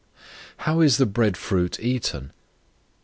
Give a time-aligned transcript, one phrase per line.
[0.57, 2.33] How is the Bread Fruit eaten?